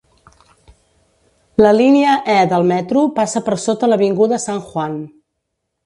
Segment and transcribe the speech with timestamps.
[1.65, 5.03] La línia E del metro passa per sota l'avinguda San Juan.